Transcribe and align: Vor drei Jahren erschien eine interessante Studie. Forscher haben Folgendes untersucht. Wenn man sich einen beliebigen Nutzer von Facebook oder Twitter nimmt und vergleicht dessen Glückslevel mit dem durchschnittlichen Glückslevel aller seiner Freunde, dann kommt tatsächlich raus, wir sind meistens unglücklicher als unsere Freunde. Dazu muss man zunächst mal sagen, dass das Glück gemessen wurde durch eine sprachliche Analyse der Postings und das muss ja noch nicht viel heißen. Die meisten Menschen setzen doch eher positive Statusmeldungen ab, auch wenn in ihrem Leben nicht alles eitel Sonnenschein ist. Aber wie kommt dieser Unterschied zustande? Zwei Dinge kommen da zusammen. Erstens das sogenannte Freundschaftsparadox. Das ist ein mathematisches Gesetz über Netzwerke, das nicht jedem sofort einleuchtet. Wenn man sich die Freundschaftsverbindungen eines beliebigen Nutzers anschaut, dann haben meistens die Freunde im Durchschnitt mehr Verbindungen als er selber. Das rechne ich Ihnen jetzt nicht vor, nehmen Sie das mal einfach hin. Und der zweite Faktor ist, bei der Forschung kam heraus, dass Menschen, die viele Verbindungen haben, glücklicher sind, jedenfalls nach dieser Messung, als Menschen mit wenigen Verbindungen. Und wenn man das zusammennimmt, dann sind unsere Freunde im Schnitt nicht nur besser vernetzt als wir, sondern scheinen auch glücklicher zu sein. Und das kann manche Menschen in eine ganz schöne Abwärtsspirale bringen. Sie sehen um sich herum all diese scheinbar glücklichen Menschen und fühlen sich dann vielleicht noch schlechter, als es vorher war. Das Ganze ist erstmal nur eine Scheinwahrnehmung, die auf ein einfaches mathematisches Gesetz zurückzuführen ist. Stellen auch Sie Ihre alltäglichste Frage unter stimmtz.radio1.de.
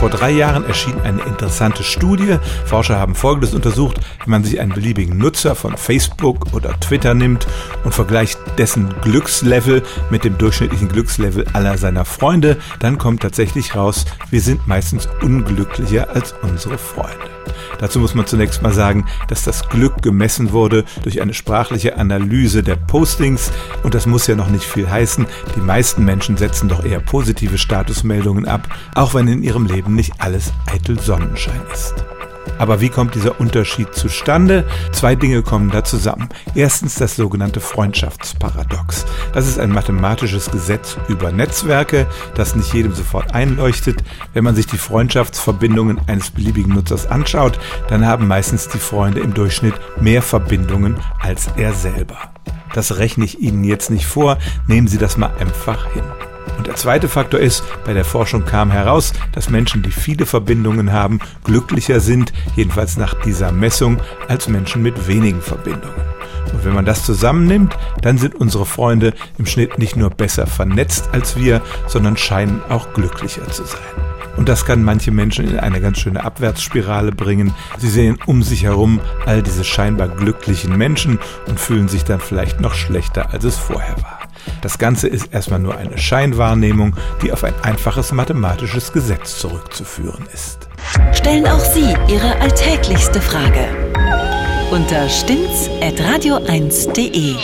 Vor 0.00 0.08
drei 0.08 0.30
Jahren 0.30 0.64
erschien 0.64 0.98
eine 1.02 1.20
interessante 1.24 1.84
Studie. 1.84 2.38
Forscher 2.64 2.98
haben 2.98 3.14
Folgendes 3.14 3.52
untersucht. 3.52 4.00
Wenn 4.20 4.30
man 4.30 4.44
sich 4.44 4.58
einen 4.58 4.72
beliebigen 4.72 5.18
Nutzer 5.18 5.54
von 5.54 5.76
Facebook 5.76 6.54
oder 6.54 6.80
Twitter 6.80 7.12
nimmt 7.12 7.46
und 7.84 7.94
vergleicht 7.94 8.38
dessen 8.56 8.94
Glückslevel 9.02 9.82
mit 10.08 10.24
dem 10.24 10.38
durchschnittlichen 10.38 10.88
Glückslevel 10.88 11.44
aller 11.52 11.76
seiner 11.76 12.06
Freunde, 12.06 12.56
dann 12.78 12.96
kommt 12.96 13.20
tatsächlich 13.20 13.76
raus, 13.76 14.06
wir 14.30 14.40
sind 14.40 14.66
meistens 14.66 15.06
unglücklicher 15.20 16.08
als 16.08 16.34
unsere 16.40 16.78
Freunde. 16.78 17.39
Dazu 17.78 17.98
muss 17.98 18.14
man 18.14 18.26
zunächst 18.26 18.62
mal 18.62 18.72
sagen, 18.72 19.06
dass 19.28 19.44
das 19.44 19.68
Glück 19.68 20.02
gemessen 20.02 20.52
wurde 20.52 20.84
durch 21.02 21.20
eine 21.20 21.34
sprachliche 21.34 21.96
Analyse 21.96 22.62
der 22.62 22.76
Postings 22.76 23.52
und 23.82 23.94
das 23.94 24.06
muss 24.06 24.26
ja 24.26 24.34
noch 24.34 24.48
nicht 24.48 24.64
viel 24.64 24.90
heißen. 24.90 25.26
Die 25.56 25.60
meisten 25.60 26.04
Menschen 26.04 26.36
setzen 26.36 26.68
doch 26.68 26.84
eher 26.84 27.00
positive 27.00 27.58
Statusmeldungen 27.58 28.46
ab, 28.46 28.68
auch 28.94 29.14
wenn 29.14 29.28
in 29.28 29.42
ihrem 29.42 29.66
Leben 29.66 29.94
nicht 29.94 30.14
alles 30.18 30.52
eitel 30.66 30.98
Sonnenschein 30.98 31.60
ist. 31.72 31.94
Aber 32.60 32.82
wie 32.82 32.90
kommt 32.90 33.14
dieser 33.14 33.40
Unterschied 33.40 33.94
zustande? 33.94 34.66
Zwei 34.92 35.14
Dinge 35.14 35.40
kommen 35.40 35.70
da 35.70 35.82
zusammen. 35.82 36.28
Erstens 36.54 36.96
das 36.96 37.16
sogenannte 37.16 37.58
Freundschaftsparadox. 37.58 39.06
Das 39.32 39.48
ist 39.48 39.58
ein 39.58 39.72
mathematisches 39.72 40.50
Gesetz 40.50 40.98
über 41.08 41.32
Netzwerke, 41.32 42.06
das 42.34 42.54
nicht 42.54 42.74
jedem 42.74 42.92
sofort 42.92 43.34
einleuchtet. 43.34 44.04
Wenn 44.34 44.44
man 44.44 44.56
sich 44.56 44.66
die 44.66 44.76
Freundschaftsverbindungen 44.76 46.02
eines 46.06 46.32
beliebigen 46.32 46.74
Nutzers 46.74 47.06
anschaut, 47.06 47.58
dann 47.88 48.04
haben 48.04 48.28
meistens 48.28 48.68
die 48.68 48.78
Freunde 48.78 49.20
im 49.20 49.32
Durchschnitt 49.32 49.74
mehr 49.98 50.20
Verbindungen 50.20 50.96
als 51.18 51.48
er 51.56 51.72
selber. 51.72 52.18
Das 52.74 52.98
rechne 52.98 53.24
ich 53.24 53.40
Ihnen 53.40 53.64
jetzt 53.64 53.90
nicht 53.90 54.04
vor, 54.04 54.36
nehmen 54.66 54.86
Sie 54.86 54.98
das 54.98 55.16
mal 55.16 55.30
einfach 55.38 55.90
hin. 55.94 56.04
Und 56.56 56.66
der 56.66 56.76
zweite 56.76 57.08
Faktor 57.08 57.40
ist, 57.40 57.64
bei 57.84 57.94
der 57.94 58.04
Forschung 58.04 58.44
kam 58.44 58.70
heraus, 58.70 59.12
dass 59.32 59.50
Menschen, 59.50 59.82
die 59.82 59.90
viele 59.90 60.26
Verbindungen 60.26 60.92
haben, 60.92 61.20
glücklicher 61.44 62.00
sind, 62.00 62.32
jedenfalls 62.56 62.96
nach 62.96 63.14
dieser 63.22 63.52
Messung, 63.52 63.98
als 64.28 64.48
Menschen 64.48 64.82
mit 64.82 65.08
wenigen 65.08 65.40
Verbindungen. 65.40 66.10
Und 66.52 66.64
wenn 66.64 66.74
man 66.74 66.84
das 66.84 67.04
zusammennimmt, 67.04 67.76
dann 68.02 68.18
sind 68.18 68.34
unsere 68.34 68.66
Freunde 68.66 69.14
im 69.38 69.46
Schnitt 69.46 69.78
nicht 69.78 69.96
nur 69.96 70.10
besser 70.10 70.46
vernetzt 70.46 71.10
als 71.12 71.36
wir, 71.36 71.62
sondern 71.86 72.16
scheinen 72.16 72.60
auch 72.68 72.92
glücklicher 72.92 73.46
zu 73.48 73.64
sein. 73.64 73.80
Und 74.36 74.48
das 74.48 74.64
kann 74.64 74.82
manche 74.82 75.10
Menschen 75.10 75.48
in 75.48 75.58
eine 75.58 75.80
ganz 75.80 75.98
schöne 75.98 76.24
Abwärtsspirale 76.24 77.12
bringen. 77.12 77.54
Sie 77.78 77.88
sehen 77.88 78.18
um 78.26 78.42
sich 78.42 78.64
herum 78.64 79.00
all 79.26 79.42
diese 79.42 79.64
scheinbar 79.64 80.08
glücklichen 80.08 80.76
Menschen 80.76 81.18
und 81.46 81.60
fühlen 81.60 81.88
sich 81.88 82.04
dann 82.04 82.20
vielleicht 82.20 82.60
noch 82.60 82.74
schlechter, 82.74 83.32
als 83.32 83.44
es 83.44 83.58
vorher 83.58 83.96
war. 84.02 84.19
Das 84.62 84.78
Ganze 84.78 85.08
ist 85.08 85.32
erstmal 85.32 85.60
nur 85.60 85.76
eine 85.76 85.98
Scheinwahrnehmung, 85.98 86.96
die 87.22 87.32
auf 87.32 87.44
ein 87.44 87.54
einfaches 87.62 88.12
mathematisches 88.12 88.92
Gesetz 88.92 89.38
zurückzuführen 89.38 90.26
ist. 90.32 90.68
Stellen 91.12 91.46
auch 91.46 91.60
Sie 91.60 91.94
Ihre 92.08 92.40
alltäglichste 92.40 93.20
Frage 93.20 93.68
unter 94.70 95.08
stimmtz.radio1.de. 95.08 97.34